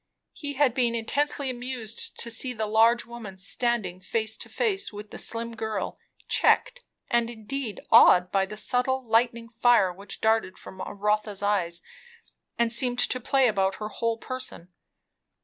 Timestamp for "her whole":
13.75-14.17